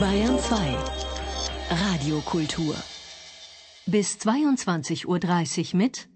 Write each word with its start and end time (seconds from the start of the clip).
Bayern 0.00 0.38
2 0.38 0.56
Radiokultur 1.70 2.76
bis 3.86 4.16
22.30 4.18 5.72
Uhr 5.74 5.78
mit 5.78 6.08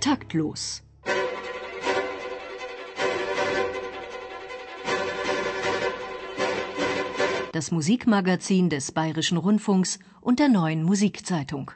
Taktlos. 0.00 0.82
Das 7.52 7.70
Musikmagazin 7.70 8.70
des 8.70 8.92
Bayerischen 8.92 9.36
Rundfunks 9.36 9.98
und 10.20 10.38
der 10.38 10.48
neuen 10.48 10.82
Musikzeitung. 10.82 11.72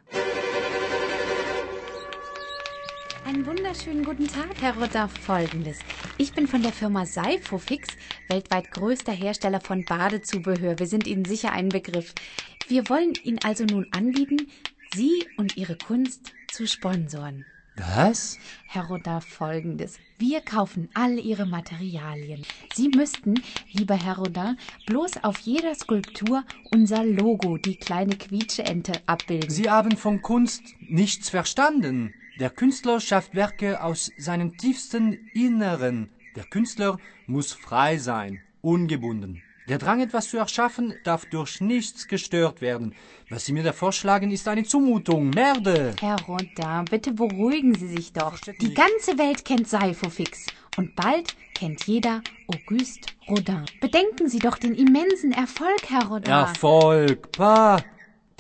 Einen 3.24 3.44
wunderschönen 3.44 4.04
guten 4.04 4.26
Tag, 4.26 4.48
Herr 4.60 4.76
Rutter. 4.76 5.08
Folgendes. 5.08 5.78
Ich 6.16 6.32
bin 6.32 6.48
von 6.48 6.62
der 6.62 6.72
Firma 6.72 7.04
Seifofix, 7.04 7.88
weltweit 8.28 8.70
größter 8.72 9.12
Hersteller 9.12 9.60
von 9.60 9.84
Badezubehör. 9.84 10.78
Wir 10.78 10.86
sind 10.86 11.06
Ihnen 11.06 11.24
sicher 11.24 11.52
ein 11.52 11.68
Begriff. 11.68 12.14
Wir 12.66 12.88
wollen 12.88 13.12
Ihnen 13.22 13.38
also 13.44 13.64
nun 13.64 13.86
anbieten, 13.92 14.50
Sie 14.94 15.26
und 15.36 15.56
Ihre 15.56 15.76
Kunst 15.76 16.32
zu 16.50 16.66
sponsoren. 16.66 17.44
Was? 17.76 18.38
Herr 18.66 18.86
Rodda, 18.86 19.20
folgendes. 19.20 19.98
Wir 20.18 20.40
kaufen 20.40 20.88
all 20.94 21.18
Ihre 21.18 21.46
Materialien. 21.46 22.42
Sie 22.74 22.88
müssten, 22.88 23.34
lieber 23.72 23.94
Herr 23.94 24.16
Rodin, 24.18 24.56
bloß 24.86 25.24
auf 25.24 25.38
jeder 25.40 25.74
Skulptur 25.74 26.44
unser 26.74 27.04
Logo, 27.04 27.58
die 27.58 27.76
kleine 27.76 28.16
Quietscheente, 28.16 28.92
abbilden. 29.06 29.50
Sie 29.50 29.70
haben 29.70 29.96
von 29.96 30.20
Kunst 30.20 30.62
nichts 30.80 31.30
verstanden. 31.30 32.14
Der 32.38 32.50
Künstler 32.50 33.00
schafft 33.00 33.34
Werke 33.34 33.82
aus 33.82 34.12
seinem 34.16 34.56
tiefsten 34.56 35.12
Inneren. 35.34 36.10
Der 36.36 36.44
Künstler 36.44 36.98
muss 37.26 37.52
frei 37.52 37.98
sein, 37.98 38.40
ungebunden. 38.62 39.42
Der 39.68 39.78
Drang, 39.78 40.00
etwas 40.00 40.28
zu 40.28 40.36
erschaffen, 40.36 40.94
darf 41.04 41.26
durch 41.26 41.60
nichts 41.60 42.08
gestört 42.08 42.60
werden. 42.60 42.94
Was 43.28 43.44
Sie 43.44 43.52
mir 43.52 43.62
da 43.62 43.72
vorschlagen, 43.72 44.30
ist 44.32 44.48
eine 44.48 44.64
Zumutung. 44.64 45.30
Merde! 45.30 45.94
Herr 46.00 46.20
Rodin, 46.22 46.84
bitte 46.90 47.12
beruhigen 47.12 47.74
Sie 47.74 47.86
sich 47.86 48.12
doch. 48.12 48.36
Die 48.60 48.74
ganze 48.74 49.16
Welt 49.16 49.44
kennt 49.44 49.68
Seifofix. 49.68 50.46
Und 50.76 50.96
bald 50.96 51.36
kennt 51.54 51.86
jeder 51.86 52.22
Auguste 52.48 53.12
Rodin. 53.28 53.64
Bedenken 53.80 54.28
Sie 54.28 54.40
doch 54.40 54.58
den 54.58 54.74
immensen 54.74 55.30
Erfolg, 55.30 55.88
Herr 55.88 56.06
Rodin. 56.06 56.32
Erfolg, 56.32 57.30
pa! 57.32 57.80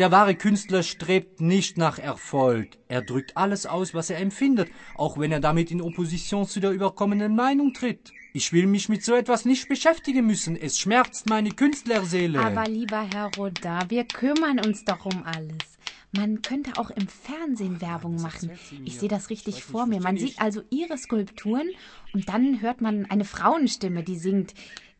Der 0.00 0.10
wahre 0.10 0.34
Künstler 0.34 0.82
strebt 0.82 1.42
nicht 1.42 1.76
nach 1.76 1.98
Erfolg. 1.98 2.70
Er 2.88 3.02
drückt 3.02 3.36
alles 3.36 3.66
aus, 3.66 3.92
was 3.92 4.08
er 4.08 4.18
empfindet, 4.18 4.70
auch 4.94 5.18
wenn 5.18 5.30
er 5.30 5.40
damit 5.40 5.70
in 5.70 5.82
Opposition 5.82 6.46
zu 6.46 6.58
der 6.58 6.70
überkommenen 6.70 7.36
Meinung 7.36 7.74
tritt. 7.74 8.10
Ich 8.32 8.50
will 8.54 8.66
mich 8.66 8.88
mit 8.88 9.04
so 9.04 9.12
etwas 9.14 9.44
nicht 9.44 9.68
beschäftigen 9.68 10.26
müssen. 10.26 10.56
Es 10.56 10.78
schmerzt 10.78 11.28
meine 11.28 11.50
Künstlerseele. 11.50 12.40
Aber 12.40 12.64
lieber 12.64 13.02
Herr 13.12 13.30
Rodin, 13.36 13.90
wir 13.90 14.04
kümmern 14.04 14.58
uns 14.64 14.86
doch 14.86 15.04
um 15.04 15.22
alles. 15.22 15.76
Man 16.12 16.40
könnte 16.40 16.80
auch 16.80 16.88
im 16.88 17.06
Fernsehen 17.06 17.82
Werbung 17.82 18.22
machen. 18.22 18.52
Ich 18.86 18.98
sehe 18.98 19.10
das 19.10 19.28
richtig 19.28 19.62
vor 19.62 19.84
mir. 19.84 20.00
Man 20.00 20.16
sieht 20.16 20.40
also 20.40 20.62
Ihre 20.70 20.96
Skulpturen 20.96 21.68
und 22.14 22.26
dann 22.30 22.62
hört 22.62 22.80
man 22.80 23.04
eine 23.10 23.26
Frauenstimme, 23.26 24.02
die 24.02 24.16
singt 24.16 24.54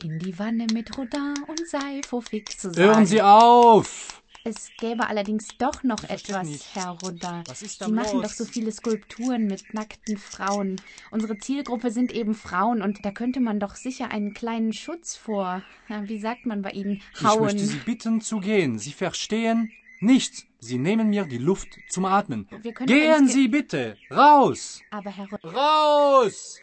In 0.05 0.19
die 0.19 0.39
Wanne 0.39 0.67
mit 0.75 0.99
Rodin 0.99 1.37
und 1.47 1.67
Seifofix 1.67 2.59
zusammen. 2.59 2.87
Hören 2.87 3.07
Sie 3.07 3.23
auf! 3.23 4.10
Es 4.43 4.71
gäbe 4.79 5.07
allerdings 5.07 5.49
doch 5.59 5.83
noch 5.83 6.03
etwas, 6.05 6.75
Herr 6.75 6.97
Rodin. 7.03 7.45
Sie 7.55 7.93
machen 7.93 8.23
doch 8.23 8.31
so 8.31 8.45
viele 8.45 8.73
Skulpturen 8.73 9.47
mit 9.47 9.75
nackten 9.75 10.17
Frauen. 10.17 10.81
Unsere 11.11 11.39
Zielgruppe 11.39 11.91
sind 11.91 12.13
eben 12.13 12.35
Frauen 12.35 12.81
und 12.81 13.05
da 13.05 13.11
könnte 13.11 13.41
man 13.41 13.61
doch 13.61 13.75
sicher 13.75 14.11
einen 14.11 14.33
kleinen 14.33 14.73
Schutz 14.73 15.17
vor, 15.17 15.63
wie 15.89 16.19
sagt 16.19 16.47
man 16.47 16.63
bei 16.63 16.71
Ihnen, 16.71 17.03
hauen. 17.23 17.35
Ich 17.35 17.55
möchte 17.55 17.67
Sie 17.67 17.79
bitten 17.79 18.21
zu 18.23 18.41
gehen. 18.41 18.79
Sie 18.79 18.93
verstehen 18.93 19.73
nichts. 20.01 20.47
Sie 20.59 20.79
nehmen 20.79 21.09
mir 21.09 21.25
die 21.25 21.39
Luft 21.39 21.69
zum 21.89 22.05
Atmen. 22.05 22.49
Gehen 22.87 23.29
Sie 23.29 23.49
bitte 23.49 23.97
raus! 24.11 24.81
Aber 24.91 25.11
Herr 25.11 25.29
Rodin. 25.31 25.51
Raus! 25.51 26.61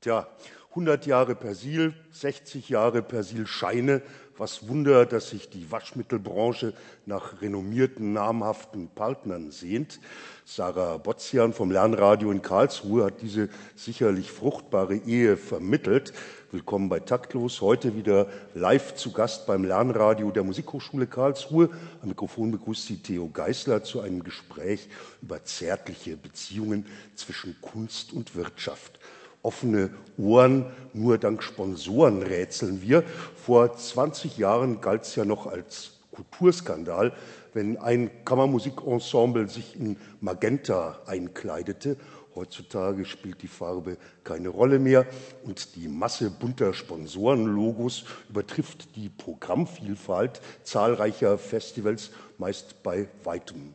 Tja, 0.00 0.28
100 0.70 1.04
Jahre 1.04 1.34
Persil, 1.34 1.94
60 2.12 2.68
Jahre 2.68 3.02
Persilscheine, 3.02 4.02
was 4.38 4.68
Wunder, 4.68 5.04
dass 5.04 5.30
sich 5.30 5.50
die 5.50 5.68
Waschmittelbranche 5.72 6.74
nach 7.06 7.42
renommierten, 7.42 8.12
namhaften 8.12 8.88
Partnern 8.88 9.50
sehnt. 9.50 9.98
Sarah 10.44 10.96
Botzian 10.98 11.52
vom 11.52 11.72
Lernradio 11.72 12.30
in 12.30 12.40
Karlsruhe 12.40 13.04
hat 13.04 13.20
diese 13.20 13.48
sicherlich 13.74 14.30
fruchtbare 14.30 14.94
Ehe 14.94 15.36
vermittelt. 15.36 16.12
Willkommen 16.52 16.88
bei 16.88 17.00
Taktlos. 17.00 17.60
Heute 17.60 17.96
wieder 17.96 18.28
live 18.54 18.94
zu 18.94 19.10
Gast 19.10 19.48
beim 19.48 19.64
Lernradio 19.64 20.30
der 20.30 20.44
Musikhochschule 20.44 21.08
Karlsruhe. 21.08 21.68
Am 22.00 22.10
Mikrofon 22.10 22.52
begrüßt 22.52 22.86
sie 22.86 23.02
Theo 23.02 23.28
Geißler 23.28 23.82
zu 23.82 24.02
einem 24.02 24.22
Gespräch 24.22 24.88
über 25.20 25.42
zärtliche 25.42 26.16
Beziehungen 26.16 26.86
zwischen 27.16 27.60
Kunst 27.60 28.12
und 28.12 28.36
Wirtschaft 28.36 29.00
offene 29.42 29.90
Ohren. 30.18 30.66
Nur 30.92 31.18
dank 31.18 31.42
Sponsoren 31.42 32.22
rätseln 32.22 32.82
wir. 32.82 33.04
Vor 33.36 33.76
20 33.76 34.38
Jahren 34.38 34.80
galt 34.80 35.02
es 35.02 35.16
ja 35.16 35.24
noch 35.24 35.46
als 35.46 36.00
Kulturskandal, 36.12 37.12
wenn 37.54 37.78
ein 37.78 38.10
Kammermusikensemble 38.24 39.48
sich 39.48 39.78
in 39.78 39.96
Magenta 40.20 41.00
einkleidete. 41.06 41.96
Heutzutage 42.34 43.04
spielt 43.04 43.42
die 43.42 43.48
Farbe 43.48 43.96
keine 44.22 44.50
Rolle 44.50 44.78
mehr 44.78 45.06
und 45.44 45.74
die 45.74 45.88
Masse 45.88 46.30
bunter 46.30 46.72
Sponsorenlogos 46.72 48.04
übertrifft 48.28 48.94
die 48.94 49.08
Programmvielfalt 49.08 50.40
zahlreicher 50.62 51.38
Festivals 51.38 52.10
meist 52.38 52.82
bei 52.82 53.08
weitem. 53.24 53.74